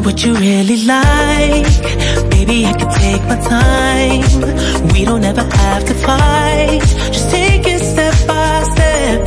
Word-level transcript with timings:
Me 0.00 0.06
what 0.06 0.24
you 0.24 0.34
really 0.34 0.84
like. 0.84 1.66
Baby, 2.30 2.66
I 2.66 2.72
can 2.72 2.90
take 2.90 3.22
my 3.28 3.38
time. 3.40 4.92
We 4.92 5.04
don't 5.04 5.24
ever 5.24 5.42
have 5.42 5.84
to 5.84 5.94
fight. 5.94 6.80
Just 7.12 7.30
take 7.30 7.66
it 7.66 7.80
step 7.80 8.14
by 8.26 8.62
step. 8.72 9.20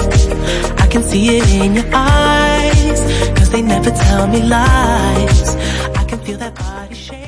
I 0.80 0.88
can 0.88 1.04
see 1.04 1.38
it 1.38 1.48
in 1.62 1.76
your 1.76 1.90
eyes. 1.94 3.00
Cause 3.38 3.50
they 3.50 3.62
never 3.62 3.92
tell 3.92 4.28
me 4.28 4.42
lies. 4.42 5.56
I 5.96 6.04
can 6.06 6.20
feel 6.20 6.38
that 6.38 6.56
body 6.56 6.96
shake. 6.96 7.22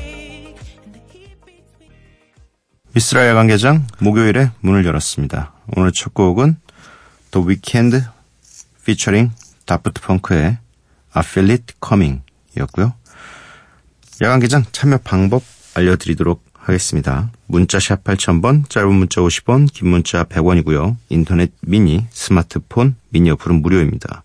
미스라 2.93 3.27
야간개장 3.27 3.87
목요일에 3.99 4.51
문을 4.61 4.85
열었습니다. 4.85 5.51
오늘 5.75 5.91
첫 5.91 6.13
곡은 6.13 6.55
The 7.31 7.45
Weeknd 7.45 8.07
featuring 8.79 9.35
다프트 9.65 10.01
펑크의 10.01 10.57
I 11.13 11.23
Feel 11.25 11.51
It 11.51 11.73
Coming 11.85 12.21
이었고요. 12.57 12.93
야간개장 14.21 14.65
참여 14.71 14.99
방법 15.03 15.43
알려드리도록 15.73 16.43
하겠습니다. 16.53 17.31
문자 17.47 17.79
샵 17.79 18.03
8000번, 18.03 18.69
짧은 18.69 18.93
문자 18.93 19.21
50원, 19.21 19.71
긴 19.71 19.89
문자 19.89 20.23
100원이고요. 20.23 20.95
인터넷 21.09 21.51
미니, 21.61 22.05
스마트폰, 22.11 22.95
미니 23.09 23.29
어플은 23.31 23.61
무료입니다. 23.61 24.23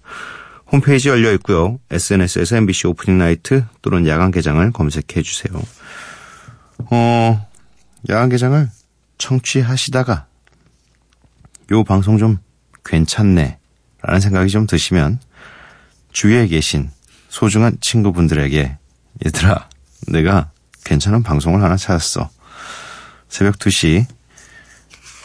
홈페이지 0.70 1.08
열려 1.08 1.32
있고요. 1.34 1.80
SNS에서 1.90 2.56
MBC 2.56 2.86
오프닝 2.86 3.18
나이트 3.18 3.64
또는 3.82 4.06
야간 4.06 4.30
개장을 4.30 4.70
검색해 4.70 5.22
주세요. 5.22 5.60
어, 6.90 7.48
야간 8.08 8.28
개장을 8.28 8.68
청취하시다가 9.18 10.26
요 11.72 11.84
방송 11.84 12.16
좀 12.16 12.38
괜찮네 12.84 13.58
라는 14.02 14.20
생각이 14.20 14.50
좀 14.50 14.66
드시면 14.66 15.18
주위에 16.12 16.46
계신 16.46 16.90
소중한 17.28 17.76
친구분들에게 17.80 18.78
얘들아 19.26 19.69
내가 20.08 20.50
괜찮은 20.84 21.22
방송을 21.22 21.62
하나 21.62 21.76
찾았어. 21.76 22.30
새벽 23.28 23.58
2시 23.58 24.06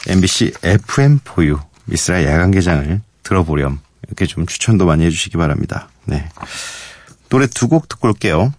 MBC 0.08 0.52
FM4U 0.62 1.60
미스라 1.86 2.24
야간 2.26 2.52
개장을 2.52 3.02
들어보렴. 3.24 3.80
이렇게 4.08 4.26
좀 4.28 4.46
추천도 4.46 4.86
많이 4.86 5.04
해주시기 5.06 5.38
바랍니다. 5.38 5.90
네. 6.06 6.30
노래 7.30 7.48
두 7.48 7.68
곡 7.68 7.90
듣고 7.90 8.10
올게요. 8.10 8.54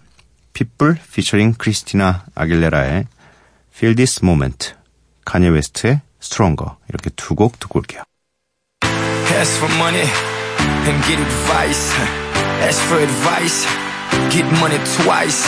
핏불 0.53 0.97
피처링 1.13 1.53
크리스티나 1.57 2.25
아길레라의 2.35 3.05
Feel 3.73 3.95
This 3.95 4.19
Moment, 4.23 4.73
카니 5.23 5.47
웨스트의 5.49 6.01
Stronger. 6.21 6.75
이렇게 6.89 7.09
두 7.11 7.35
곡 7.35 7.59
듣고 7.59 7.79
올게요. 7.79 8.03
Ask 8.83 9.55
for 9.57 9.73
money 9.75 10.03
and 10.87 11.05
get 11.07 11.21
advice. 11.21 11.93
Ask 12.63 12.81
for 12.87 13.01
advice, 13.01 13.67
get 14.31 14.45
money 14.57 14.79
twice. 14.97 15.47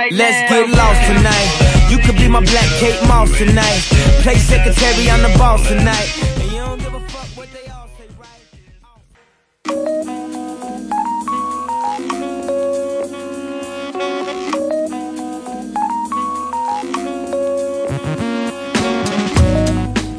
Right 0.00 0.12
Let's 0.12 0.40
now. 0.50 0.56
get 0.56 0.70
lost 0.80 1.00
tonight. 1.12 1.50
You 1.90 1.98
could 1.98 2.16
be 2.16 2.28
my 2.28 2.40
black 2.40 2.68
Kate 2.80 3.00
Moss 3.08 3.28
tonight. 3.36 3.82
Play 4.24 4.36
secretary, 4.36 5.10
I'm 5.10 5.22
the 5.22 5.32
boss 5.38 5.60
tonight. 5.68 6.08
And 6.40 6.52
you 6.52 6.58
don't 6.58 6.80
give 6.80 6.94
a 6.94 7.00
fuck 7.12 7.28
what 7.36 7.48
they 7.52 7.66
all 7.68 7.88
say, 7.96 8.08
right? 8.16 8.44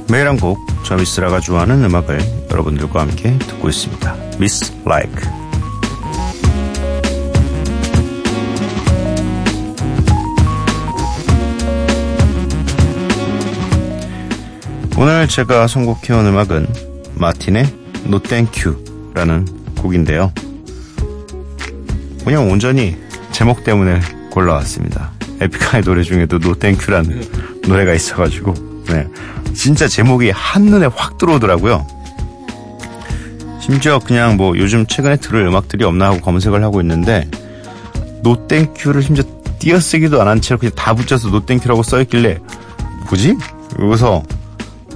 매일 0.09 0.27
한 0.27 0.37
곡, 0.37 0.59
저 0.83 0.95
미스라가 0.95 1.39
좋아하는 1.39 1.83
음악을 1.85 2.19
여러분들과 2.51 3.01
함께 3.01 3.37
듣고 3.39 3.69
있습니다. 3.69 4.15
Miss 4.35 4.71
Like. 4.85 5.40
오늘 15.01 15.27
제가 15.27 15.65
선곡해온 15.65 16.27
음악은 16.27 16.67
마틴의 17.15 17.65
No 18.05 18.19
Thank 18.19 18.71
You라는 18.71 19.47
곡인데요. 19.79 20.31
그냥 22.23 22.51
온전히 22.51 22.95
제목 23.31 23.63
때문에 23.63 23.99
골라왔습니다. 24.29 25.11
에픽하이 25.39 25.81
노래 25.81 26.03
중에도 26.03 26.35
No 26.35 26.53
Thank 26.53 26.85
You라는 26.85 27.27
노래가 27.67 27.95
있어가지고, 27.95 28.53
네. 28.89 29.07
진짜 29.55 29.87
제목이 29.87 30.29
한눈에 30.29 30.85
확 30.95 31.17
들어오더라고요. 31.17 31.87
심지어 33.59 33.97
그냥 33.97 34.37
뭐 34.37 34.55
요즘 34.55 34.85
최근에 34.85 35.15
들을 35.15 35.47
음악들이 35.47 35.83
없나 35.83 36.09
하고 36.09 36.19
검색을 36.19 36.63
하고 36.63 36.79
있는데, 36.79 37.27
No 38.23 38.47
Thank 38.47 38.83
You를 38.85 39.01
심지어 39.01 39.23
띄어쓰기도 39.57 40.21
안 40.21 40.27
한 40.27 40.41
채로 40.41 40.59
그냥 40.59 40.75
다 40.75 40.93
붙여서 40.93 41.29
No 41.29 41.43
Thank 41.43 41.67
You라고 41.67 41.81
써있길래, 41.81 42.37
뭐지? 43.07 43.35
여기서 43.79 44.21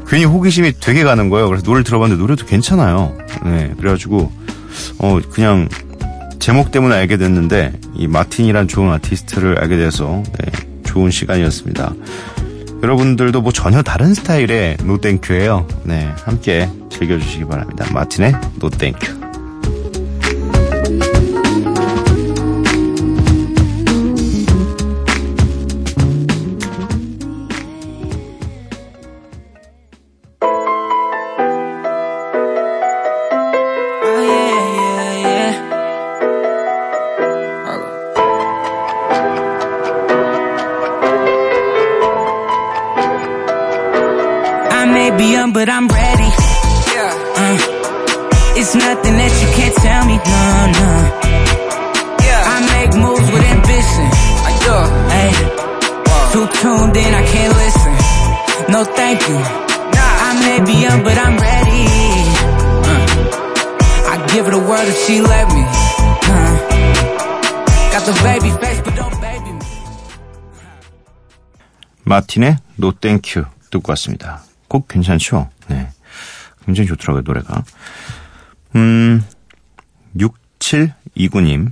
괜히 0.08 0.26
호기심이 0.26 0.74
되게 0.80 1.04
가는 1.04 1.30
거예요. 1.30 1.48
그래서 1.48 1.64
노래를 1.66 1.84
들어봤는데 1.84 2.22
노래도 2.22 2.46
괜찮아요. 2.46 3.18
네, 3.44 3.74
그래가지고 3.78 4.32
어 5.00 5.20
그냥 5.32 5.68
제목 6.40 6.72
때문에 6.72 6.96
알게 6.96 7.18
됐는데 7.18 7.74
이 7.96 8.08
마틴이란 8.08 8.68
좋은 8.68 8.92
아티스트를 8.92 9.60
알게 9.60 9.78
돼서 9.78 10.22
네, 10.40 10.52
좋은 10.84 11.10
시간이었습니다. 11.10 11.94
여러분들도 12.84 13.42
뭐 13.42 13.52
전혀 13.52 13.82
다른 13.82 14.14
스타일의 14.14 14.78
No 14.84 14.95
Thank 14.95 15.23
You예요. 15.23 15.68
네, 15.84 16.12
함께 16.24 16.70
즐겨주시기 16.90 17.46
바랍니다. 17.46 17.86
마틴의 17.92 18.34
No 18.60 18.71
Thank 18.71 19.01
You. 19.01 19.25
I 45.45 45.45
may 45.45 45.45
be 45.45 45.45
young, 45.45 45.53
but 45.53 45.69
I'm 45.69 45.87
ready. 45.87 46.31
Yeah. 46.97 47.13
Uh, 47.37 48.57
it's 48.57 48.75
nothing 48.75 49.15
that 49.21 49.33
you 49.41 49.49
can't 49.53 49.77
tell 49.77 50.05
me, 50.09 50.17
no, 50.17 50.45
no. 50.81 50.91
I 52.49 52.57
make 52.73 52.93
moves 52.97 53.29
with 53.29 53.45
ambition. 53.45 54.09
Hey, 55.13 55.33
too 56.33 56.47
tuned 56.61 56.97
in, 56.97 57.13
I 57.13 57.25
can't 57.33 57.53
listen. 57.53 57.93
No, 58.73 58.85
thank 58.85 59.21
you. 59.29 59.37
I 59.37 60.31
may 60.41 60.65
be 60.65 60.73
young, 60.81 61.03
but 61.05 61.19
I'm 61.19 61.37
ready. 61.37 61.85
Uh, 62.89 64.13
I 64.13 64.27
give 64.33 64.47
her 64.47 64.53
the 64.53 64.65
world 64.65 64.89
if 64.89 64.97
she 65.05 65.21
let 65.21 65.53
me. 65.53 65.63
Uh, 66.33 66.57
got 67.93 68.07
the 68.09 68.17
baby 68.25 68.51
face, 68.63 68.81
but 68.81 68.95
don't 68.97 69.21
baby 69.21 69.53
me. 69.53 69.67
마틴의 72.05 72.57
노 72.77 72.93
땡큐 72.93 73.45
듣고 73.71 73.93
왔습니다. 73.93 74.44
곡 74.68 74.88
괜찮죠? 74.88 75.50
네. 75.68 75.90
굉장히 76.66 76.88
좋더라고요, 76.88 77.24
노래가. 77.26 77.64
음, 78.76 79.24
6729님. 80.18 81.72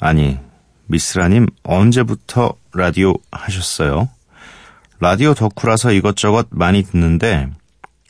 아니, 0.00 0.38
미스라님, 0.86 1.46
언제부터 1.64 2.54
라디오 2.72 3.14
하셨어요? 3.32 4.08
라디오 5.00 5.34
덕후라서 5.34 5.92
이것저것 5.92 6.46
많이 6.50 6.82
듣는데, 6.82 7.48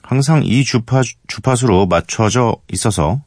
항상 0.02 0.43
이 0.44 0.62
주파, 0.64 1.02
주파수로 1.26 1.87
맞춰져 1.87 2.56
있어서, 2.72 3.22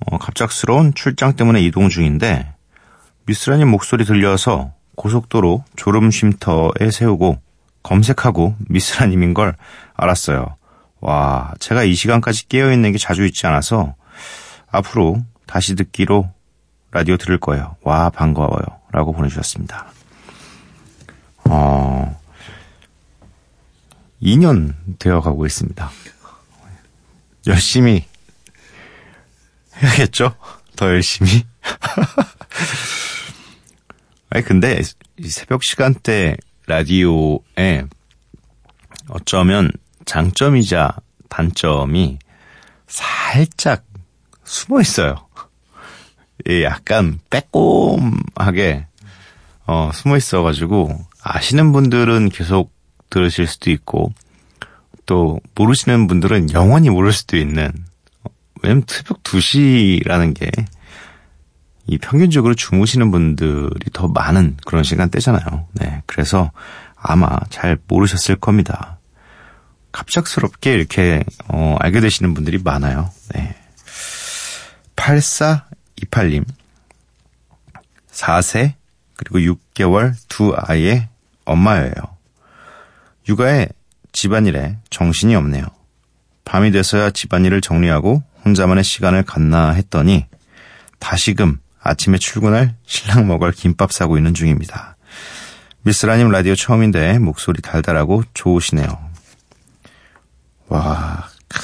어, 0.00 0.18
갑작스러운 0.18 0.92
출장 0.94 1.36
때문에 1.36 1.60
이동 1.62 1.88
중인데, 1.88 2.52
미스라님 3.26 3.68
목소리 3.68 4.04
들려서 4.04 4.72
고속도로 4.96 5.64
졸음쉼터에 5.76 6.90
세우고 6.90 7.38
검색하고 7.86 8.56
미스라님인 8.68 9.32
걸 9.32 9.56
알았어요. 9.94 10.56
와, 11.00 11.54
제가 11.60 11.84
이 11.84 11.94
시간까지 11.94 12.48
깨어있는 12.48 12.90
게 12.90 12.98
자주 12.98 13.24
있지 13.24 13.46
않아서 13.46 13.94
앞으로 14.72 15.22
다시 15.46 15.76
듣기로 15.76 16.28
라디오 16.90 17.16
들을 17.16 17.38
거예요. 17.38 17.76
와, 17.82 18.10
반가워요. 18.10 18.64
라고 18.90 19.12
보내주셨습니다. 19.12 19.86
어, 21.48 22.20
2년 24.20 24.74
되어 24.98 25.20
가고 25.20 25.46
있습니다. 25.46 25.88
열심히 27.46 28.04
해야겠죠? 29.76 30.34
더 30.74 30.86
열심히. 30.86 31.46
아니, 34.30 34.44
근데 34.44 34.82
이 35.18 35.28
새벽 35.28 35.62
시간대 35.62 36.36
라디오에 36.66 37.84
어쩌면 39.08 39.70
장점이자 40.04 40.96
단점이 41.28 42.18
살짝 42.86 43.84
숨어 44.44 44.80
있어요. 44.80 45.26
예, 46.48 46.64
약간 46.64 47.18
빼꼼하게 47.30 48.86
어, 49.66 49.90
숨어 49.92 50.16
있어가지고 50.16 50.96
아시는 51.22 51.72
분들은 51.72 52.28
계속 52.28 52.72
들으실 53.10 53.46
수도 53.46 53.70
있고 53.70 54.12
또 55.06 55.40
모르시는 55.54 56.06
분들은 56.06 56.52
영원히 56.52 56.90
모를 56.90 57.12
수도 57.12 57.36
있는 57.36 57.72
어, 58.22 58.30
왜냐면 58.62 58.84
새벽 58.86 59.22
2시라는 59.22 60.34
게 60.34 60.50
이 61.86 61.98
평균적으로 61.98 62.54
주무시는 62.54 63.10
분들이 63.10 63.90
더 63.92 64.08
많은 64.08 64.56
그런 64.66 64.82
시간대잖아요. 64.82 65.68
네. 65.72 66.02
그래서 66.06 66.50
아마 66.96 67.38
잘 67.50 67.78
모르셨을 67.86 68.36
겁니다. 68.36 68.98
갑작스럽게 69.92 70.74
이렇게, 70.74 71.24
어, 71.48 71.76
알게 71.80 72.00
되시는 72.00 72.34
분들이 72.34 72.58
많아요. 72.58 73.10
네. 73.34 73.54
8428님. 74.96 76.44
4세, 78.10 78.74
그리고 79.16 79.54
6개월 79.54 80.14
두 80.28 80.54
아이의 80.56 81.08
엄마예요. 81.44 81.92
육아에 83.28 83.68
집안일에 84.12 84.78
정신이 84.90 85.34
없네요. 85.34 85.64
밤이 86.44 86.70
돼서야 86.70 87.10
집안일을 87.10 87.60
정리하고 87.60 88.22
혼자만의 88.44 88.84
시간을 88.84 89.24
갖나 89.24 89.70
했더니 89.72 90.26
다시금 90.98 91.58
아침에 91.86 92.18
출근할 92.18 92.76
신랑 92.86 93.26
먹을 93.26 93.52
김밥 93.52 93.92
사고 93.92 94.16
있는 94.16 94.34
중입니다. 94.34 94.96
미스라님 95.82 96.30
라디오 96.30 96.54
처음인데 96.54 97.18
목소리 97.18 97.62
달달하고 97.62 98.24
좋으시네요. 98.34 98.86
와, 100.68 101.28
크. 101.48 101.60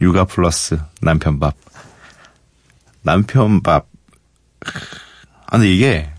육아 0.00 0.24
플러스 0.24 0.80
남편 1.00 1.38
밥. 1.38 1.54
남편 3.02 3.62
밥. 3.62 3.86
아, 5.46 5.52
근데 5.52 5.72
이게 5.72 6.12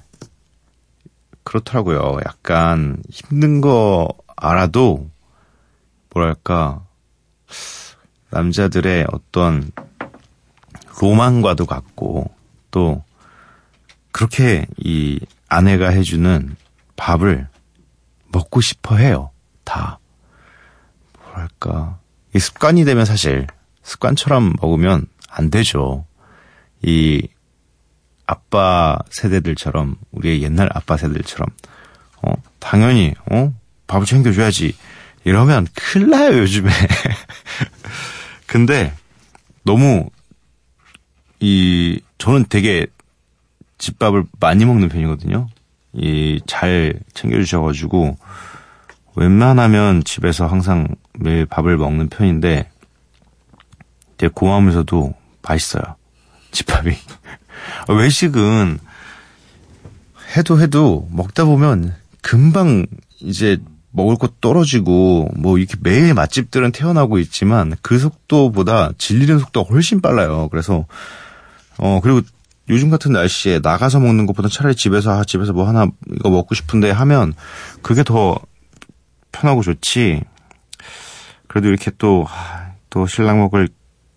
그렇더라고요. 1.43 2.19
약간 2.25 3.03
힘든 3.09 3.59
거 3.59 4.07
알아도 4.37 5.09
뭐랄까 6.11 6.85
남자들의 8.29 9.07
어떤 9.11 9.69
로망과도 10.99 11.65
같고 11.65 12.31
또 12.71 13.03
그렇게 14.11 14.65
이 14.77 15.19
아내가 15.47 15.89
해주는 15.89 16.55
밥을 16.95 17.47
먹고 18.31 18.61
싶어 18.61 18.97
해요. 18.97 19.31
다. 19.63 19.99
뭐랄까. 21.23 21.99
이 22.35 22.39
습관이 22.39 22.85
되면 22.85 23.05
사실 23.05 23.47
습관처럼 23.83 24.53
먹으면 24.61 25.05
안 25.29 25.49
되죠. 25.49 26.05
이 26.81 27.27
아빠 28.25 28.97
세대들처럼 29.09 29.97
우리의 30.11 30.41
옛날 30.43 30.69
아빠 30.73 30.97
세대들처럼 30.97 31.47
어 32.21 32.33
당연히 32.59 33.13
어 33.29 33.53
밥을 33.87 34.05
챙겨줘야지 34.05 34.75
이러면 35.25 35.67
큰일 35.73 36.09
나요 36.09 36.37
요즘에 36.39 36.69
근데 38.47 38.93
너무 39.63 40.09
이 41.45 41.99
저는 42.19 42.45
되게 42.47 42.87
집밥을 43.77 44.23
많이 44.39 44.63
먹는 44.63 44.87
편이거든요. 44.87 45.49
이 45.91 46.39
잘 46.47 47.01
챙겨주셔가지고 47.13 48.17
웬만하면 49.15 50.05
집에서 50.05 50.47
항상 50.47 50.87
매일 51.19 51.45
밥을 51.45 51.77
먹는 51.77 52.07
편인데 52.07 52.69
되게 54.15 54.31
고마우면서도 54.33 55.13
맛있어요. 55.41 55.83
집밥이. 56.51 56.95
외식은 57.89 58.79
해도 60.37 60.61
해도 60.61 61.09
먹다 61.11 61.43
보면 61.43 61.93
금방 62.21 62.85
이제 63.19 63.57
먹을 63.91 64.15
것 64.15 64.39
떨어지고 64.39 65.29
뭐 65.35 65.57
이렇게 65.57 65.75
매일 65.81 66.13
맛집들은 66.13 66.71
태어나고 66.71 67.19
있지만 67.19 67.75
그 67.81 67.99
속도보다 67.99 68.91
질리는 68.97 69.39
속도가 69.39 69.73
훨씬 69.73 69.99
빨라요. 69.99 70.47
그래서 70.47 70.85
어 71.77 71.99
그리고 72.01 72.21
요즘 72.69 72.89
같은 72.89 73.11
날씨에 73.11 73.59
나가서 73.61 73.99
먹는 73.99 74.25
것보다 74.25 74.47
차라리 74.49 74.75
집에서 74.75 75.11
아 75.11 75.23
집에서 75.23 75.53
뭐 75.53 75.67
하나 75.67 75.87
이거 76.15 76.29
먹고 76.29 76.55
싶은데 76.55 76.91
하면 76.91 77.33
그게 77.81 78.03
더 78.03 78.39
편하고 79.31 79.61
좋지. 79.61 80.21
그래도 81.47 81.67
이렇게 81.67 81.91
또또 81.91 83.05
신랑 83.07 83.39
먹을 83.39 83.67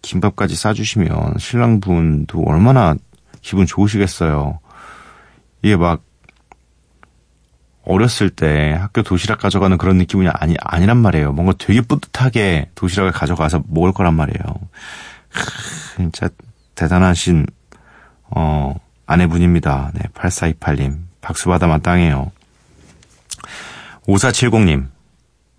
김밥까지 0.02 0.54
싸주시면 0.54 1.34
신랑분도 1.38 2.44
얼마나 2.46 2.94
기분 3.42 3.66
좋으시겠어요. 3.66 4.60
이게 5.62 5.76
막 5.76 6.02
어렸을 7.82 8.30
때 8.30 8.72
학교 8.72 9.02
도시락 9.02 9.38
가져가는 9.38 9.76
그런 9.78 9.96
느낌이 9.96 10.28
아니 10.28 10.56
아니란 10.60 10.96
말이에요. 10.98 11.32
뭔가 11.32 11.52
되게 11.56 11.80
뿌듯하게 11.80 12.70
도시락을 12.75 13.12
가져가서 13.12 13.64
먹을 13.68 13.92
거란 13.92 14.14
말이에요. 14.14 14.42
크, 15.28 15.96
진짜 15.96 16.28
대단하신 16.76 17.47
어 18.30 18.75
아내분입니다. 19.06 19.90
네, 19.95 20.02
8428님 20.14 20.99
박수 21.21 21.49
받아 21.49 21.66
마땅해요. 21.66 22.30
5470님 24.06 24.87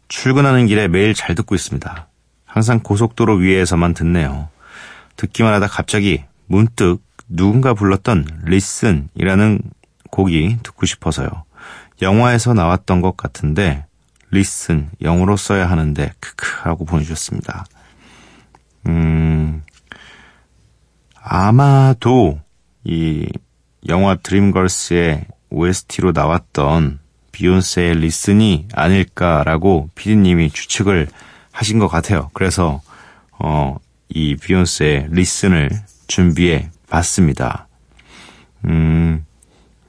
출근하는 0.08 0.68
길에 0.68 0.88
매일 0.88 1.14
잘 1.14 1.36
듣고 1.36 1.56
있습니다. 1.56 2.08
항상 2.46 2.80
고속도로 2.80 3.36
위에서만 3.36 3.94
듣네요. 3.94 4.50
듣기만 5.18 5.54
하다 5.54 5.68
갑자기 5.68 6.24
문득 6.46 7.00
누군가 7.28 7.74
불렀던 7.74 8.44
Listen이라는 8.46 9.60
곡이 10.12 10.60
듣고 10.64 10.86
싶어서요. 10.86 11.30
영화에서 12.02 12.54
나왔던 12.54 13.02
것 13.02 13.18
같은데 13.18 13.86
Listen 14.32 14.90
영어로 15.02 15.36
써야 15.38 15.70
하는데 15.70 16.14
크크 16.20 16.62
하고 16.64 16.86
보내주셨습니다. 16.86 17.66
음 18.88 19.64
아마도 21.30 22.40
이 22.86 23.28
영화 23.90 24.16
드림걸스의 24.16 25.26
OST로 25.50 26.14
나왔던 26.14 27.00
비욘세의 27.34 27.96
Listen이 27.96 28.68
아닐까라고 28.74 29.90
피디님이 29.96 30.52
추측을 30.52 31.08
하신 31.52 31.80
것 31.80 31.90
같아요. 31.90 32.30
그래서 32.34 32.82
어, 33.40 33.78
이 34.10 34.36
비욘세의 34.36 35.08
Listen을 35.12 35.70
준비해 36.08 36.70
봤습니다. 36.90 37.68
음, 38.66 39.26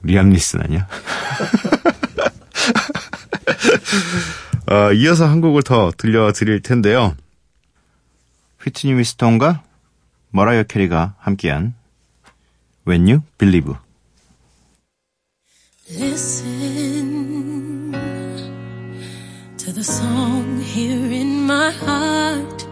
리암 0.03 0.29
리슨 0.31 0.61
아니야? 0.61 0.87
어, 4.69 4.91
이어서 4.93 5.27
한 5.27 5.41
곡을 5.41 5.63
더 5.63 5.91
들려드릴 5.97 6.61
텐데요. 6.61 7.15
휘트니 8.61 8.93
위스턴과 8.95 9.63
머라이어 10.30 10.64
캐리가 10.64 11.14
함께한 11.18 11.74
When 12.86 13.08
You 13.08 13.22
Believe. 13.38 13.74
Listen 15.90 17.24
to 19.56 19.72
the 19.72 19.84
song 19.84 20.60
here 20.60 21.10
in 21.12 21.46
my 21.46 21.70
heart. 21.70 22.66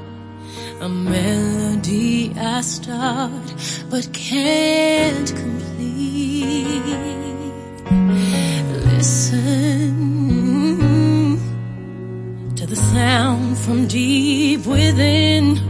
A 0.80 0.88
melody 0.88 2.32
I 2.36 2.60
start 2.62 3.54
but 3.88 4.12
can't 4.12 5.32
complete. 5.34 6.66
Listen 8.90 9.92
to 12.56 12.66
the 12.66 12.76
sound 12.76 13.56
from 13.58 13.86
deep 13.86 14.66
within. 14.66 15.65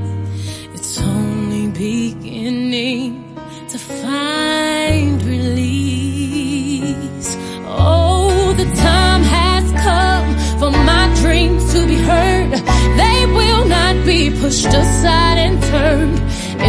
pushed 14.47 14.67
aside 14.67 15.37
and 15.45 15.61
turned 15.63 16.19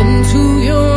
into 0.01 0.41
your 0.67 0.88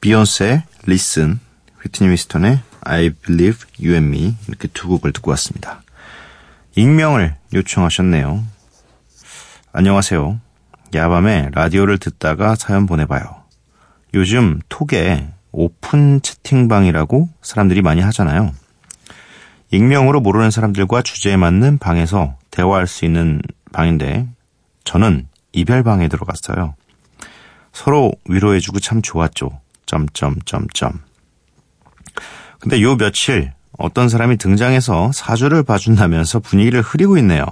비욘세의 0.00 0.62
Listen, 0.86 1.40
휘트니 1.82 2.10
위스턴의 2.10 2.60
I 2.82 3.10
Believe 3.10 3.60
You 3.80 3.94
and 3.94 4.14
Me 4.14 4.36
이렇게 4.46 4.68
두 4.68 4.88
곡을 4.88 5.12
듣고 5.12 5.30
왔습니다. 5.30 5.82
익명을 6.76 7.36
요청하셨네요. 7.54 8.44
안녕하세요. 9.72 10.40
야밤에 10.94 11.50
라디오를 11.54 11.96
듣다가 11.96 12.54
사연 12.54 12.84
보내봐요. 12.84 13.22
요즘 14.12 14.60
톡에 14.68 15.26
오픈 15.52 16.20
채팅방이라고 16.20 17.30
사람들이 17.40 17.80
많이 17.80 18.02
하잖아요. 18.02 18.52
익명으로 19.70 20.20
모르는 20.20 20.50
사람들과 20.50 21.00
주제에 21.00 21.38
맞는 21.38 21.78
방에서 21.78 22.36
대화할 22.50 22.86
수 22.86 23.06
있는 23.06 23.40
방인데 23.72 24.28
저는 24.84 25.28
이별방에 25.52 26.08
들어갔어요. 26.08 26.74
서로 27.72 28.12
위로해주고 28.28 28.80
참 28.80 29.02
좋았죠. 29.02 29.60
점점점점. 29.86 31.00
근데 32.60 32.80
요 32.80 32.96
며칠 32.96 33.52
어떤 33.76 34.08
사람이 34.08 34.36
등장해서 34.36 35.12
사주를 35.12 35.62
봐준다면서 35.64 36.40
분위기를 36.40 36.80
흐리고 36.80 37.18
있네요. 37.18 37.44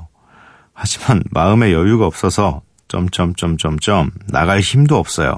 하지만 0.73 1.23
마음에 1.31 1.73
여유가 1.73 2.07
없어서 2.07 2.63
점점점점점 2.89 4.11
나갈 4.29 4.61
힘도 4.61 4.97
없어요. 4.99 5.35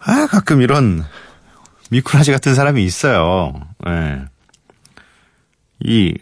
아 0.00 0.26
가끔 0.26 0.60
이런 0.60 1.04
미꾸라지 1.90 2.32
같은 2.32 2.54
사람이 2.54 2.84
있어요. 2.84 3.54
예. 3.86 4.24
이 5.80 6.14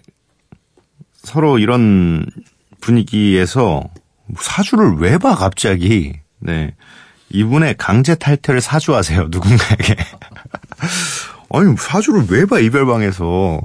서로 1.14 1.58
이런 1.58 2.24
분위기에서 2.80 3.83
사주를 4.38 4.97
왜 4.99 5.18
봐 5.18 5.35
갑자기? 5.35 6.14
네. 6.38 6.75
이분의 7.30 7.76
강제 7.78 8.14
탈퇴를 8.14 8.61
사주하세요 8.61 9.28
누군가에게. 9.30 9.97
아니 11.52 11.76
사주를 11.76 12.26
왜 12.30 12.45
봐 12.47 12.59
이별방에서 12.61 13.61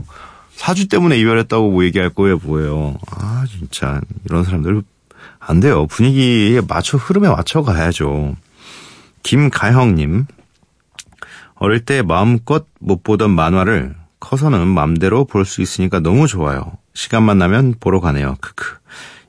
사주 0.56 0.88
때문에 0.88 1.18
이별했다고 1.18 1.72
뭐 1.72 1.84
얘기할 1.84 2.10
거예요 2.12 2.38
뭐예요. 2.44 2.98
아 3.12 3.46
진짜 3.50 4.00
이런 4.25 4.44
사람들 4.44 4.84
안 5.39 5.60
돼요. 5.60 5.88
분위기에 5.88 6.62
맞춰 6.68 6.98
흐름에 6.98 7.27
맞춰 7.30 7.62
가야죠. 7.63 8.36
김가형님 9.24 10.25
어릴 11.56 11.86
때 11.86 12.01
마음껏 12.01 12.65
못 12.80 13.03
보던 13.03 13.32
만화를 13.32 13.96
커서는 14.20 14.68
맘대로 14.68 15.25
볼 15.25 15.46
수 15.46 15.62
있으니까 15.62 16.00
너무 16.00 16.27
좋아요. 16.27 16.74
시간만 16.94 17.38
나면 17.38 17.75
보러 17.80 18.00
가네요. 18.00 18.36
크크. 18.41 18.80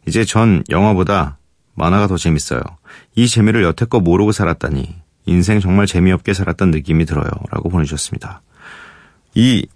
이제 0.06 0.24
전 0.24 0.62
영화보다 0.70 1.38
만화가 1.74 2.06
더 2.06 2.16
재밌어요. 2.16 2.60
이 3.14 3.28
재미를 3.28 3.62
여태껏 3.62 4.02
모르고 4.02 4.32
살았다니 4.32 4.94
인생 5.26 5.60
정말 5.60 5.86
재미없게 5.86 6.34
살았던 6.34 6.70
느낌이 6.70 7.04
들어요. 7.04 7.30
라고 7.50 7.68
보내주셨습니다. 7.68 8.42
이 9.34 9.66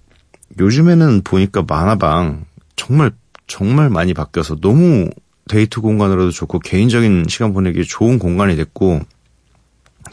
요즘에는 0.59 1.23
보니까 1.23 1.65
만화방 1.67 2.45
정말 2.75 3.13
정말 3.47 3.91
많이 3.91 4.13
바뀌어서 4.15 4.57
너무 4.57 5.11
데이트 5.49 5.81
공간으로도 5.81 6.31
좋고 6.33 6.59
개인적인 6.59 7.27
시간 7.29 7.53
보내기 7.53 7.85
좋은 7.85 8.19
공간이 8.19 8.57
됐고 8.57 9.01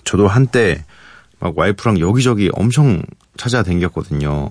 저도 0.03 0.27
한때 0.27 0.85
막 1.39 1.57
와이프랑 1.57 1.99
여기저기 1.99 2.49
엄청 2.53 3.01
찾아다녔거든요. 3.35 4.49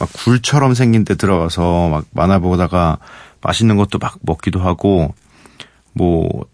막 0.00 0.08
굴처럼 0.12 0.74
생긴 0.74 1.04
데 1.04 1.14
들어가서 1.14 1.88
막 1.88 2.06
만화 2.12 2.38
보다가 2.38 2.98
맛있는 3.44 3.76
것도 3.76 3.98
막 3.98 4.18
먹기도 4.22 4.60
하고 4.60 5.14
뭐 5.92 6.46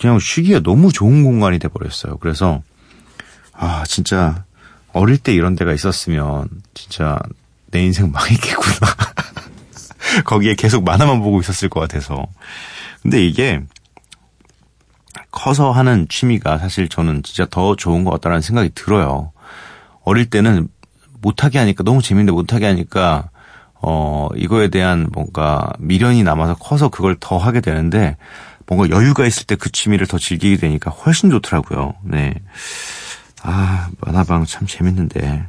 그냥 0.00 0.18
쉬기에 0.18 0.60
너무 0.60 0.92
좋은 0.92 1.22
공간이 1.22 1.58
돼 1.58 1.68
버렸어요. 1.68 2.16
그래서 2.18 2.62
아 3.52 3.84
진짜 3.86 4.44
어릴 4.92 5.18
때 5.18 5.34
이런 5.34 5.54
데가 5.54 5.72
있었으면 5.72 6.48
진짜 6.72 7.18
내 7.70 7.82
인생 7.84 8.10
망했겠구나. 8.10 8.90
거기에 10.24 10.54
계속 10.54 10.84
만화만 10.84 11.20
보고 11.20 11.40
있었을 11.40 11.68
것 11.68 11.80
같아서. 11.80 12.26
근데 13.02 13.24
이게 13.24 13.60
커서 15.30 15.72
하는 15.72 16.06
취미가 16.08 16.58
사실 16.58 16.88
저는 16.88 17.22
진짜 17.22 17.46
더 17.50 17.74
좋은 17.74 18.04
것 18.04 18.10
같다는 18.12 18.40
생각이 18.40 18.70
들어요. 18.74 19.32
어릴 20.04 20.30
때는 20.30 20.68
못하게 21.20 21.58
하니까 21.58 21.82
너무 21.84 22.02
재밌는데 22.02 22.32
못하게 22.32 22.66
하니까 22.66 23.30
어 23.82 24.28
이거에 24.36 24.68
대한 24.68 25.08
뭔가 25.12 25.72
미련이 25.78 26.22
남아서 26.22 26.54
커서 26.54 26.88
그걸 26.88 27.16
더 27.18 27.36
하게 27.36 27.60
되는데 27.60 28.16
뭔가 28.66 28.88
여유가 28.90 29.26
있을 29.26 29.44
때 29.44 29.56
그 29.56 29.70
취미를 29.70 30.06
더 30.06 30.18
즐기게 30.18 30.56
되니까 30.56 30.90
훨씬 30.90 31.30
좋더라고요. 31.30 31.94
네. 32.04 32.34
아, 33.42 33.90
만화방 34.00 34.44
참 34.46 34.66
재밌는데. 34.66 35.46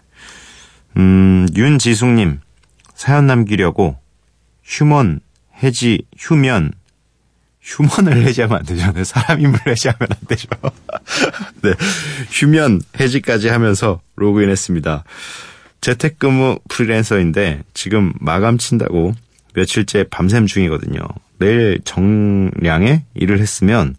음, 0.97 1.47
윤지숙님, 1.55 2.41
사연 2.95 3.27
남기려고 3.27 3.97
휴먼, 4.63 5.19
해지, 5.61 6.03
휴면, 6.17 6.73
휴먼을 7.61 8.25
해지하면 8.25 8.57
안 8.59 8.65
되죠. 8.65 8.91
네, 8.91 9.03
사람 9.03 9.39
힘을 9.39 9.59
해지하면 9.67 10.07
안 10.09 10.17
되죠. 10.27 10.47
네. 11.63 11.73
휴면, 12.29 12.81
해지까지 12.99 13.49
하면서 13.49 14.01
로그인 14.15 14.49
했습니다. 14.49 15.03
재택근무 15.83 16.59
프리랜서인데 16.69 17.61
지금 17.73 18.13
마감 18.21 18.57
친다고 18.57 19.13
며칠째 19.53 20.05
밤샘 20.09 20.47
중이거든요. 20.47 21.01
내일 21.39 21.81
정량에 21.83 23.03
일을 23.15 23.39
했으면 23.39 23.95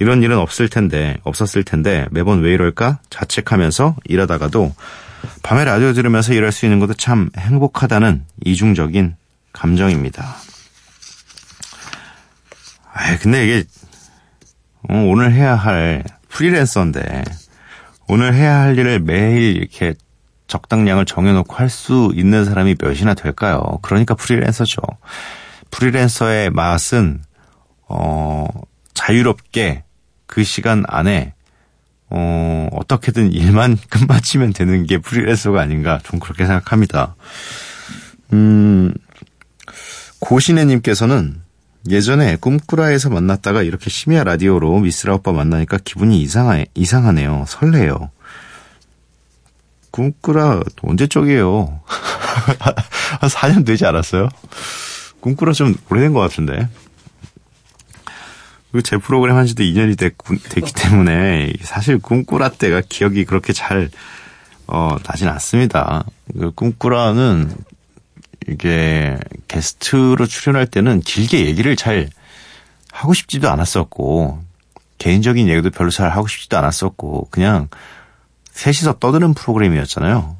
이런 0.00 0.24
일은 0.24 0.36
없을 0.36 0.68
텐데, 0.68 1.16
없었을 1.22 1.62
텐데, 1.62 2.06
매번 2.10 2.40
왜 2.40 2.54
이럴까? 2.54 2.98
자책하면서 3.08 3.98
일하다가도 4.04 4.74
밤에 5.44 5.64
라디오 5.64 5.92
들으면서 5.92 6.34
일할 6.34 6.50
수 6.50 6.66
있는 6.66 6.80
것도 6.80 6.94
참 6.94 7.30
행복하다는 7.36 8.24
이중적인 8.44 9.14
감정입니다. 9.52 10.36
아 12.92 13.16
근데 13.18 13.46
이게, 13.46 13.64
어, 14.88 14.96
오늘 15.06 15.32
해야 15.32 15.54
할 15.54 16.02
프리랜서인데, 16.30 17.22
오늘 18.08 18.34
해야 18.34 18.58
할 18.62 18.76
일을 18.76 18.98
매일 18.98 19.56
이렇게 19.56 19.94
적당량을 20.52 21.06
정해놓고 21.06 21.54
할 21.54 21.70
수 21.70 22.12
있는 22.14 22.44
사람이 22.44 22.76
몇이나 22.78 23.14
될까요? 23.14 23.78
그러니까 23.80 24.14
프리랜서죠. 24.14 24.82
프리랜서의 25.70 26.50
맛은 26.50 27.22
어 27.88 28.46
자유롭게 28.92 29.84
그 30.26 30.44
시간 30.44 30.84
안에 30.86 31.32
어 32.10 32.68
어떻게든 32.72 33.32
일만 33.32 33.78
끝마치면 33.88 34.52
되는 34.52 34.86
게 34.86 34.98
프리랜서가 34.98 35.62
아닌가 35.62 35.98
좀 36.04 36.20
그렇게 36.20 36.44
생각합니다. 36.44 37.16
음 38.34 38.92
고신혜님께서는 40.20 41.40
예전에 41.88 42.36
꿈꾸라에서 42.36 43.08
만났다가 43.08 43.62
이렇게 43.62 43.88
심야 43.88 44.22
라디오로 44.24 44.78
미스라 44.80 45.14
오빠 45.14 45.32
만나니까 45.32 45.78
기분이 45.82 46.20
이상하, 46.20 46.62
이상하네요. 46.74 47.46
설레요. 47.48 48.10
꿈꾸라 49.92 50.62
언제 50.82 51.06
쪽이에요? 51.06 51.80
한 53.20 53.30
4년 53.30 53.64
되지 53.64 53.86
않았어요? 53.86 54.28
꿈꾸라 55.20 55.52
좀 55.52 55.76
오래된 55.88 56.12
것 56.12 56.20
같은데. 56.20 56.68
그리고 58.72 58.82
제 58.82 58.96
프로그램 58.96 59.36
한 59.36 59.46
지도 59.46 59.62
2년이 59.62 59.98
됐, 59.98 60.16
됐기 60.48 60.72
때문에 60.72 61.52
사실 61.60 61.98
꿈꾸라 61.98 62.48
때가 62.48 62.82
기억이 62.88 63.24
그렇게 63.24 63.52
잘 63.52 63.90
어, 64.66 64.96
나진 65.04 65.28
않습니다. 65.28 66.04
그 66.32 66.50
꿈꾸라는 66.52 67.54
이게 68.48 69.18
게스트로 69.46 70.26
출연할 70.26 70.66
때는 70.66 71.00
길게 71.00 71.44
얘기를 71.44 71.76
잘 71.76 72.08
하고 72.90 73.12
싶지도 73.12 73.50
않았었고 73.50 74.42
개인적인 74.98 75.48
얘기도 75.48 75.70
별로 75.70 75.90
잘 75.90 76.10
하고 76.10 76.26
싶지도 76.26 76.56
않았었고 76.56 77.28
그냥 77.30 77.68
셋이서 78.52 78.98
떠드는 78.98 79.34
프로그램이었잖아요. 79.34 80.36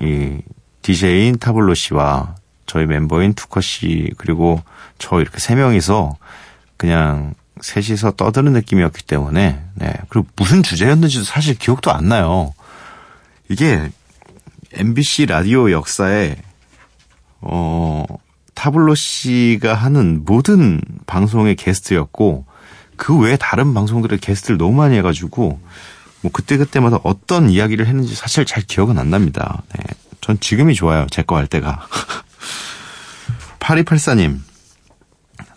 이 0.00 0.40
DJ인 0.82 1.38
타블로 1.38 1.74
씨와 1.74 2.36
저희 2.66 2.86
멤버인 2.86 3.34
투커 3.34 3.60
씨 3.60 4.12
그리고 4.18 4.62
저 4.98 5.20
이렇게 5.20 5.38
세 5.38 5.54
명이서 5.54 6.16
그냥 6.76 7.34
셋이서 7.60 8.12
떠드는 8.12 8.52
느낌이었기 8.52 9.04
때문에 9.04 9.60
네 9.74 9.92
그리고 10.08 10.28
무슨 10.36 10.62
주제였는지도 10.62 11.24
사실 11.24 11.56
기억도 11.56 11.90
안 11.90 12.08
나요. 12.08 12.54
이게 13.48 13.90
MBC 14.74 15.26
라디오 15.26 15.70
역사에 15.72 16.36
어 17.40 18.04
타블로 18.54 18.94
씨가 18.94 19.74
하는 19.74 20.24
모든 20.24 20.80
방송의 21.06 21.56
게스트였고 21.56 22.44
그 22.96 23.16
외에 23.16 23.36
다른 23.36 23.72
방송들의 23.72 24.18
게스트를 24.18 24.58
너무 24.58 24.74
많이 24.74 24.96
해가지고 24.98 25.60
뭐 26.22 26.32
그때그때마다 26.32 26.98
어떤 27.04 27.48
이야기를 27.50 27.86
했는지 27.86 28.14
사실 28.14 28.44
잘 28.44 28.62
기억은 28.62 28.98
안 28.98 29.10
납니다. 29.10 29.62
네. 29.76 29.84
전 30.20 30.38
지금이 30.40 30.74
좋아요. 30.74 31.06
제 31.10 31.22
거 31.22 31.36
할 31.36 31.46
때가. 31.46 31.86
8284님. 33.60 34.40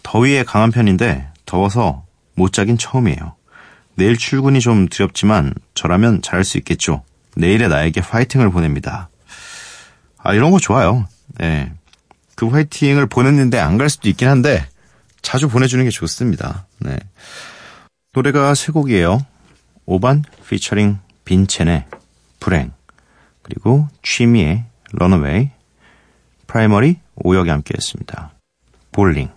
더위에 0.04 0.43
강한 0.43 0.71
편인데 0.71 1.28
더워서 1.45 2.06
못 2.36 2.54
자긴 2.54 2.78
처음이에요. 2.78 3.36
내일 3.95 4.17
출근이 4.17 4.60
좀 4.62 4.88
두렵지만 4.88 5.54
저라면 5.74 6.21
잘할 6.21 6.43
수 6.43 6.58
있겠죠. 6.58 7.04
내일의 7.36 7.69
나에게 7.69 8.02
파이팅을 8.02 8.50
보냅니다. 8.52 9.10
아, 10.17 10.34
이런 10.34 10.52
거 10.52 10.60
좋아요. 10.60 11.08
네. 11.38 11.71
그 12.36 12.50
파이팅을 12.50 13.06
보냈는데 13.08 13.60
안 13.60 13.78
갈 13.78 13.89
수도 13.89 14.10
있긴 14.10 14.28
한데 14.28 14.67
자주 15.21 15.47
보내주는 15.47 15.84
게 15.84 15.89
좋습니다. 15.91 16.65
네. 16.80 16.97
노래가 18.13 18.54
세 18.56 18.71
곡이에요. 18.71 19.26
5반 19.88 20.24
피처링 20.48 21.00
빈첸의 21.26 21.86
불행 22.39 22.72
그리고 23.41 23.88
취미의 24.04 24.65
Runaway 24.91 25.50
프라이머리 26.48 26.98
오혁이 27.15 27.50
함께했습니다. 27.50 28.32
Bawling 28.91 29.30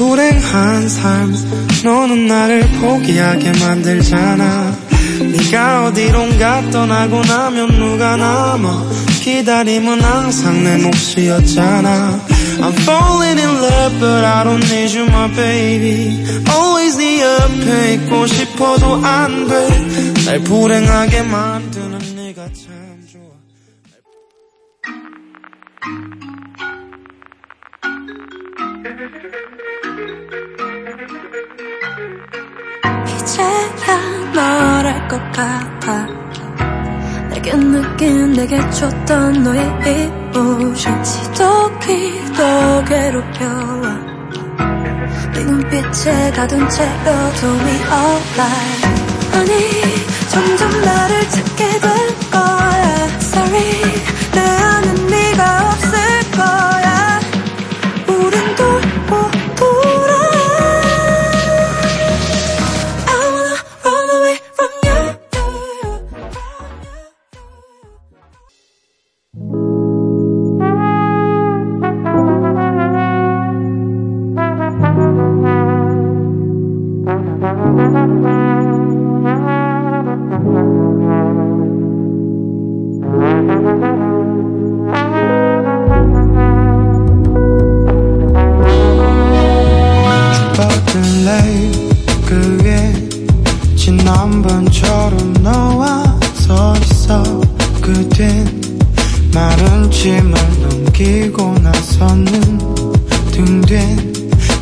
불행한 0.00 0.88
삶. 0.88 1.34
너는 1.84 2.26
나를 2.26 2.66
포기하게 2.80 3.52
만들잖아. 3.60 4.74
네가 5.30 5.84
어디론가 5.84 6.70
떠나고 6.70 7.20
나면 7.20 7.68
누가 7.78 8.16
남아? 8.16 8.90
기다림은 9.20 10.00
항상 10.00 10.64
내 10.64 10.78
몫이었잖아. 10.78 12.18
I'm 12.62 12.72
falling 12.80 13.38
in 13.38 13.50
love, 13.50 14.00
but 14.00 14.24
I 14.24 14.44
don't 14.44 14.64
need 14.72 14.96
you, 14.96 15.06
my 15.06 15.28
baby. 15.34 16.24
Always 16.48 16.96
네 16.96 17.20
옆에 17.20 17.94
있고 17.94 18.26
싶어도 18.26 19.04
안 19.04 19.46
돼. 19.48 20.24
날 20.24 20.38
불행하게 20.40 21.22
만드는 21.24 21.98
네가 22.16 22.46
참 22.54 22.79
널알것 34.32 35.32
같아. 35.32 36.06
내게 37.30 37.52
느낀 37.54 38.32
내게 38.32 38.58
줬던 38.70 39.42
너의 39.42 40.12
이모션. 40.34 41.02
지독히도 41.04 42.84
괴롭혀와. 42.86 44.10
네 45.34 45.44
눈빛에 45.44 46.30
가둔 46.32 46.68
채로 46.68 47.32
do 47.34 47.54
me 47.60 47.80
아니 49.32 49.50
점점 50.28 50.80
나를 50.82 51.28
찾게 51.30 51.68
될 51.80 52.30
거야. 52.30 53.08
Sorry 53.20 53.89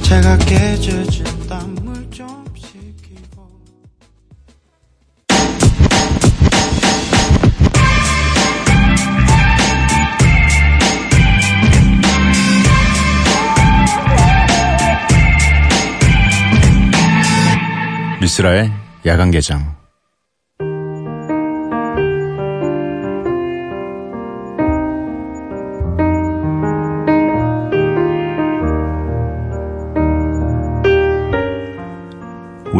차갑게 0.08 0.76
젖은 0.76 1.46
땀을 1.48 2.10
좀 2.10 2.26
식히고. 2.56 3.46
미스라의 18.22 18.72
야간 19.04 19.30
개장 19.30 19.76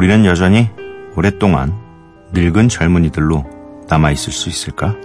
우리는 0.09 0.25
여전히 0.25 0.71
오랫동안 1.17 1.79
늙은 2.33 2.71
젊은이들로 2.71 3.45
남아있을 3.91 4.33
수 4.33 4.49
있을까? 4.49 4.97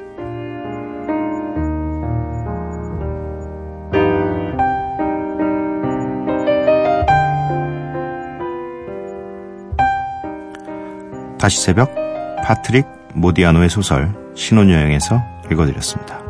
다시 11.38 11.62
새벽 11.62 11.94
파트릭 12.46 12.88
모디아노의 13.13 13.68
소설 13.68 14.13
신혼여행에서 14.36 15.22
읽어드렸습니다. 15.52 16.23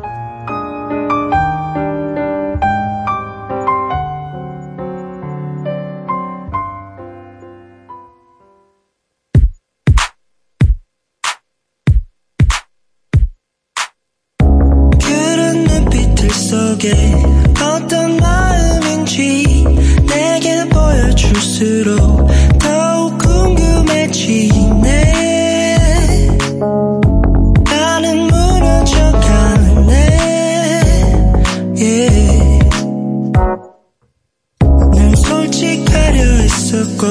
솔직하려 35.44 36.22
했었고 36.22 37.06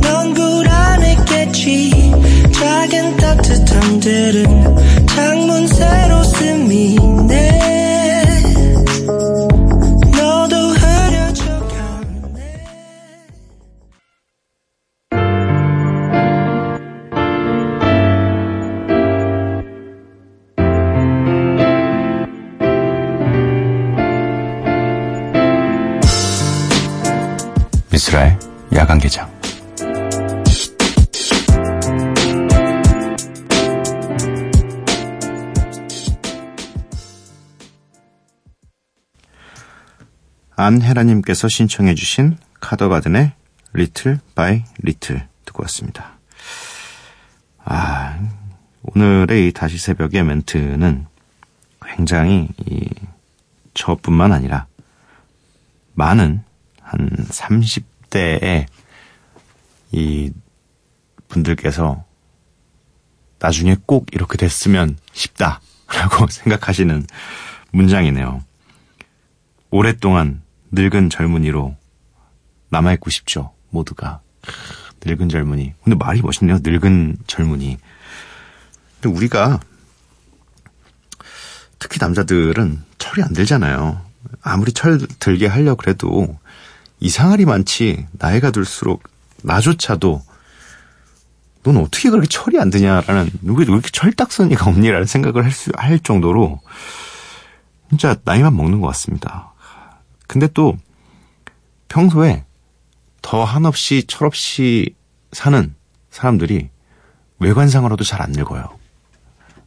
넌 0.00 0.34
불안했겠지. 0.34 2.12
작은 2.52 3.16
따뜻함들은 3.16 5.06
창문 5.06 5.66
새로 5.68 6.22
스미네 6.24 7.69
안혜라님께서 40.60 41.48
신청해 41.48 41.94
주신 41.94 42.36
카더가든의 42.60 43.32
Little 43.72 44.20
by 44.34 44.62
Little 44.78 45.26
듣고 45.46 45.62
왔습니다. 45.62 46.18
아, 47.64 48.20
오늘의 48.82 49.48
이 49.48 49.52
다시 49.52 49.78
새벽의 49.78 50.22
멘트는 50.22 51.06
굉장히 51.82 52.48
이 52.66 52.86
저뿐만 53.72 54.32
아니라 54.32 54.66
많은 55.94 56.44
한 56.82 57.08
30대의 57.08 58.66
이 59.92 60.30
분들께서 61.28 62.04
나중에 63.38 63.76
꼭 63.86 64.08
이렇게 64.12 64.36
됐으면 64.36 64.98
싶다라고 65.12 66.26
생각하시는 66.28 67.06
문장이네요. 67.70 68.44
오랫동안 69.70 70.42
늙은 70.72 71.10
젊은이로 71.10 71.76
남아있고 72.70 73.10
싶죠, 73.10 73.52
모두가. 73.70 74.20
늙은 75.04 75.28
젊은이. 75.28 75.74
근데 75.82 75.96
말이 75.96 76.20
멋있네요, 76.22 76.58
늙은 76.62 77.18
젊은이. 77.26 77.78
근데 79.00 79.16
우리가, 79.16 79.60
특히 81.78 81.98
남자들은 82.00 82.82
철이 82.98 83.22
안 83.22 83.32
들잖아요. 83.32 84.04
아무리 84.42 84.72
철 84.72 84.98
들게 85.18 85.46
하려고 85.46 85.76
그래도 85.76 86.38
이상하리 87.00 87.46
많지, 87.46 88.06
나이가 88.12 88.50
들수록 88.50 89.02
나조차도 89.42 90.22
넌 91.62 91.76
어떻게 91.76 92.10
그렇게 92.10 92.28
철이 92.28 92.58
안 92.58 92.70
드냐라는, 92.70 93.30
왜, 93.42 93.54
왜 93.56 93.64
이렇게 93.64 93.90
철딱서니가 93.90 94.66
없니라는 94.66 95.06
생각을 95.06 95.44
할 95.44 95.50
수, 95.50 95.70
할 95.76 95.98
정도로, 95.98 96.60
진짜 97.88 98.16
나이만 98.24 98.54
먹는 98.54 98.80
것 98.80 98.86
같습니다. 98.88 99.49
근데 100.30 100.46
또 100.46 100.78
평소에 101.88 102.44
더 103.20 103.42
한없이 103.42 104.04
철없이 104.06 104.94
사는 105.32 105.74
사람들이 106.12 106.68
외관상으로도 107.40 108.04
잘 108.04 108.22
안 108.22 108.30
늙어요. 108.30 108.68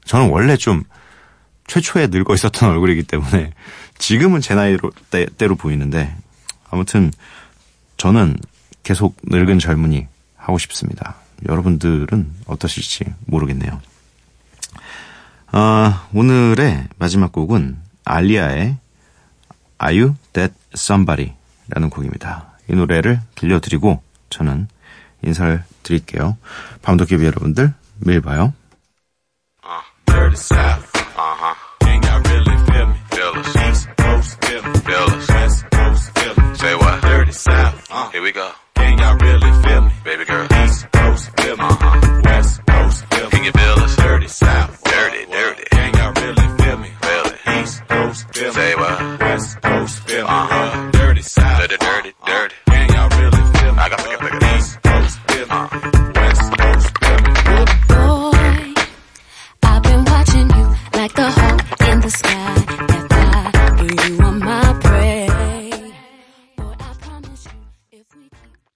저는 0.05 0.29
원래 0.29 0.55
좀 0.55 0.83
최초에 1.67 2.07
늙어 2.07 2.33
있었던 2.35 2.69
얼굴이기 2.71 3.03
때문에 3.03 3.51
지금은 3.97 4.39
제 4.39 4.55
나이로 4.55 4.93
때, 5.11 5.25
때로 5.37 5.57
보이는데 5.57 6.15
아무튼 6.69 7.11
저는 7.97 8.37
계속 8.83 9.17
늙은 9.23 9.59
젊은이 9.59 10.07
하고 10.37 10.57
싶습니다. 10.59 11.17
여러분들은 11.45 12.35
어떠실지 12.45 13.03
모르겠네요. 13.25 13.81
아, 15.51 16.07
오늘의 16.13 16.87
마지막 16.97 17.33
곡은 17.33 17.79
알리아의 18.05 18.77
Are 19.83 19.99
You 19.99 20.15
That 20.31 20.53
Somebody? 20.73 21.33
라는 21.67 21.89
곡입니다. 21.89 22.53
이 22.69 22.73
노래를 22.73 23.19
들려드리고 23.35 24.01
저는 24.29 24.69
인사를 25.23 25.63
드릴게요. 25.83 26.37
밤도깨비 26.81 27.25
여러분들 27.25 27.73
매일 27.99 28.21
봐요. 28.21 28.53
Dirty 30.05 30.35
South. 30.37 30.93